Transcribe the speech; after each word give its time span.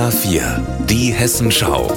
HR4, 0.00 0.86
die 0.86 1.12
Hessenschau. 1.12 1.94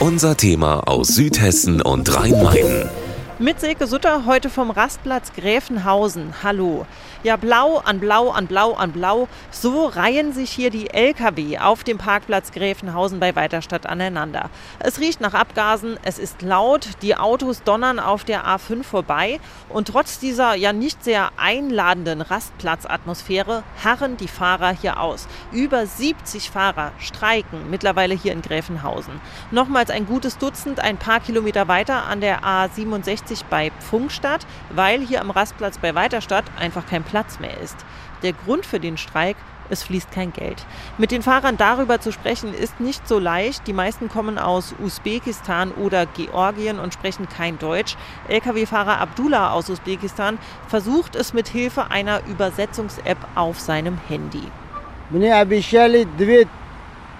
Unser 0.00 0.38
Thema 0.38 0.88
aus 0.88 1.08
Südhessen 1.08 1.82
und 1.82 2.16
Rhein-Main. 2.16 2.88
Mit 3.42 3.58
Silke 3.58 3.88
Sutter 3.88 4.24
heute 4.24 4.48
vom 4.48 4.70
Rastplatz 4.70 5.32
Gräfenhausen. 5.32 6.32
Hallo. 6.44 6.86
Ja, 7.24 7.36
blau 7.36 7.78
an 7.78 7.98
blau 7.98 8.30
an 8.30 8.46
blau 8.46 8.74
an 8.74 8.92
blau. 8.92 9.26
So 9.50 9.86
reihen 9.86 10.32
sich 10.32 10.52
hier 10.52 10.70
die 10.70 10.90
Lkw 10.90 11.58
auf 11.58 11.82
dem 11.82 11.98
Parkplatz 11.98 12.52
Gräfenhausen 12.52 13.18
bei 13.18 13.34
Weiterstadt 13.34 13.86
aneinander. 13.86 14.48
Es 14.78 15.00
riecht 15.00 15.20
nach 15.20 15.34
Abgasen, 15.34 15.98
es 16.04 16.20
ist 16.20 16.42
laut, 16.42 16.90
die 17.02 17.16
Autos 17.16 17.64
donnern 17.64 17.98
auf 17.98 18.22
der 18.22 18.46
A5 18.46 18.84
vorbei 18.84 19.40
und 19.68 19.88
trotz 19.88 20.20
dieser 20.20 20.54
ja 20.54 20.72
nicht 20.72 21.02
sehr 21.02 21.30
einladenden 21.36 22.20
Rastplatzatmosphäre 22.20 23.64
harren 23.82 24.16
die 24.16 24.28
Fahrer 24.28 24.70
hier 24.70 25.00
aus. 25.00 25.26
Über 25.50 25.84
70 25.84 26.48
Fahrer 26.48 26.92
streiken 27.00 27.70
mittlerweile 27.70 28.14
hier 28.14 28.34
in 28.34 28.42
Gräfenhausen. 28.42 29.20
Nochmals 29.50 29.90
ein 29.90 30.06
gutes 30.06 30.38
Dutzend, 30.38 30.78
ein 30.78 30.96
paar 30.96 31.18
Kilometer 31.18 31.66
weiter 31.66 32.04
an 32.04 32.20
der 32.20 32.44
A67 32.44 33.31
sich 33.31 33.45
bei 33.45 33.71
Pfungstadt, 33.79 34.45
weil 34.69 34.99
hier 34.99 35.21
am 35.21 35.31
Rastplatz 35.31 35.77
bei 35.77 35.95
Weiterstadt 35.95 36.45
einfach 36.59 36.85
kein 36.85 37.03
Platz 37.03 37.39
mehr 37.39 37.57
ist. 37.59 37.77
Der 38.21 38.33
Grund 38.33 38.65
für 38.65 38.79
den 38.79 38.97
Streik 38.97 39.37
es 39.69 39.83
fließt 39.83 40.11
kein 40.11 40.33
Geld. 40.33 40.65
Mit 40.97 41.11
den 41.11 41.21
Fahrern 41.21 41.57
darüber 41.57 41.99
zu 41.99 42.11
sprechen, 42.11 42.53
ist 42.53 42.79
nicht 42.79 43.07
so 43.07 43.19
leicht. 43.19 43.67
Die 43.67 43.73
meisten 43.73 44.09
kommen 44.09 44.37
aus 44.37 44.73
Usbekistan 44.81 45.71
oder 45.71 46.05
Georgien 46.05 46.79
und 46.79 46.93
sprechen 46.93 47.27
kein 47.27 47.59
Deutsch. 47.59 47.97
Lkw-Fahrer 48.29 48.99
Abdullah 48.99 49.51
aus 49.51 49.69
Usbekistan 49.69 50.37
versucht 50.67 51.15
es 51.15 51.33
mit 51.33 51.47
Hilfe 51.49 51.91
einer 51.91 52.21
Übersetzungs-App 52.27 53.17
auf 53.35 53.59
seinem 53.59 53.97
Handy. 54.07 54.43
Мне 55.09 55.35
обещали 55.35 56.05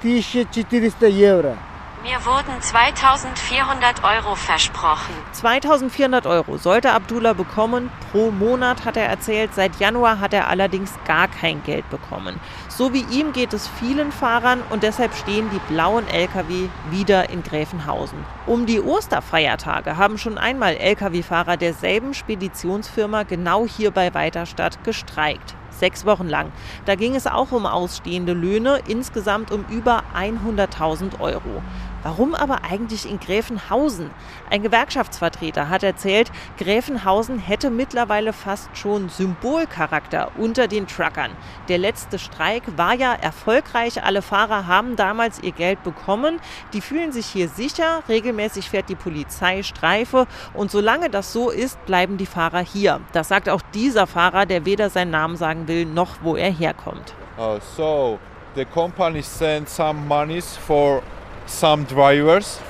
2400 0.01 1.11
евро. 1.11 1.57
Mir 2.02 2.18
wurden 2.26 2.60
2400 2.60 4.02
Euro 4.02 4.34
versprochen. 4.34 5.14
2400 5.30 6.26
Euro 6.26 6.56
sollte 6.56 6.90
Abdullah 6.90 7.32
bekommen. 7.32 7.92
Pro 8.10 8.32
Monat 8.32 8.84
hat 8.84 8.96
er 8.96 9.06
erzählt. 9.06 9.54
Seit 9.54 9.78
Januar 9.78 10.18
hat 10.18 10.34
er 10.34 10.48
allerdings 10.48 10.92
gar 11.04 11.28
kein 11.28 11.62
Geld 11.62 11.88
bekommen. 11.90 12.40
So 12.66 12.92
wie 12.92 13.04
ihm 13.12 13.32
geht 13.32 13.52
es 13.52 13.68
vielen 13.68 14.10
Fahrern 14.10 14.64
und 14.70 14.82
deshalb 14.82 15.14
stehen 15.14 15.48
die 15.50 15.72
blauen 15.72 16.08
Lkw 16.08 16.68
wieder 16.90 17.30
in 17.30 17.44
Gräfenhausen. 17.44 18.18
Um 18.46 18.66
die 18.66 18.80
Osterfeiertage 18.80 19.96
haben 19.96 20.18
schon 20.18 20.38
einmal 20.38 20.74
Lkw-Fahrer 20.74 21.56
derselben 21.56 22.14
Speditionsfirma 22.14 23.22
genau 23.22 23.64
hier 23.64 23.92
bei 23.92 24.12
Weiterstadt 24.12 24.82
gestreikt 24.82 25.54
sechs 25.82 26.06
Wochen 26.06 26.28
lang. 26.28 26.52
Da 26.84 26.94
ging 26.94 27.16
es 27.16 27.26
auch 27.26 27.50
um 27.50 27.66
ausstehende 27.66 28.34
Löhne, 28.34 28.80
insgesamt 28.86 29.50
um 29.50 29.64
über 29.68 30.04
100.000 30.14 31.18
Euro. 31.18 31.62
Warum 32.02 32.34
aber 32.34 32.64
eigentlich 32.64 33.08
in 33.08 33.20
Gräfenhausen? 33.20 34.10
Ein 34.50 34.62
Gewerkschaftsvertreter 34.62 35.68
hat 35.68 35.84
erzählt, 35.84 36.32
Gräfenhausen 36.58 37.38
hätte 37.38 37.70
mittlerweile 37.70 38.32
fast 38.32 38.76
schon 38.76 39.08
Symbolcharakter 39.08 40.32
unter 40.36 40.66
den 40.66 40.88
Truckern. 40.88 41.30
Der 41.68 41.78
letzte 41.78 42.18
Streik 42.18 42.64
war 42.76 42.94
ja 42.94 43.12
erfolgreich. 43.14 44.02
Alle 44.02 44.22
Fahrer 44.22 44.66
haben 44.66 44.96
damals 44.96 45.40
ihr 45.42 45.52
Geld 45.52 45.82
bekommen. 45.84 46.40
Die 46.72 46.80
fühlen 46.80 47.12
sich 47.12 47.26
hier 47.26 47.48
sicher. 47.48 48.02
Regelmäßig 48.08 48.68
fährt 48.68 48.88
die 48.88 48.96
Polizei 48.96 49.62
Streife. 49.62 50.26
Und 50.54 50.70
solange 50.70 51.08
das 51.08 51.32
so 51.32 51.50
ist, 51.50 51.84
bleiben 51.86 52.16
die 52.16 52.26
Fahrer 52.26 52.60
hier. 52.60 53.00
Das 53.12 53.28
sagt 53.28 53.48
auch 53.48 53.62
dieser 53.74 54.08
Fahrer, 54.08 54.44
der 54.46 54.64
weder 54.64 54.90
seinen 54.90 55.12
Namen 55.12 55.36
sagen 55.36 55.68
will, 55.68 55.86
noch 55.86 56.16
wo 56.22 56.36
er 56.36 56.50
herkommt. 56.50 57.14
Uh, 57.38 57.58
so, 57.76 58.18
the 58.54 58.64
company 58.64 59.22
sent 59.22 59.68
some 59.68 60.00
monies 60.06 60.56
for 60.56 61.02
some 61.46 61.84
drivers, 61.84 62.60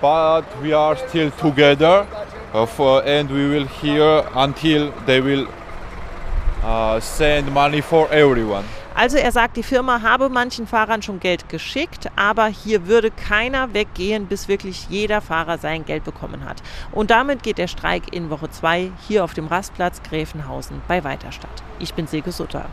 but 0.00 0.42
we 0.62 0.72
are 0.72 0.96
still 0.96 1.30
together 1.30 2.06
uh, 2.52 2.66
for, 2.66 3.02
and 3.04 3.30
we 3.30 3.48
will 3.48 3.66
here 3.66 4.24
until 4.34 4.92
they 5.06 5.20
will 5.20 5.48
uh, 6.62 7.00
send 7.00 7.52
money 7.52 7.80
for 7.80 8.10
everyone. 8.10 8.64
Also 8.94 9.16
er 9.16 9.32
sagt, 9.32 9.56
die 9.56 9.62
Firma 9.62 10.02
habe 10.02 10.28
manchen 10.28 10.66
Fahrern 10.66 11.00
schon 11.00 11.18
Geld 11.18 11.48
geschickt, 11.48 12.10
aber 12.14 12.46
hier 12.46 12.86
würde 12.86 13.10
keiner 13.10 13.72
weggehen, 13.72 14.26
bis 14.26 14.48
wirklich 14.48 14.86
jeder 14.90 15.22
Fahrer 15.22 15.56
sein 15.56 15.86
Geld 15.86 16.04
bekommen 16.04 16.44
hat. 16.44 16.62
Und 16.92 17.10
damit 17.10 17.42
geht 17.42 17.56
der 17.56 17.68
Streik 17.68 18.14
in 18.14 18.28
Woche 18.28 18.50
2 18.50 18.92
hier 19.08 19.24
auf 19.24 19.32
dem 19.32 19.46
Rastplatz 19.46 20.02
Gräfenhausen 20.02 20.82
bei 20.88 21.04
Weiterstadt. 21.04 21.62
Ich 21.78 21.94
bin 21.94 22.06
Silke 22.06 22.32
Sutter. 22.32 22.66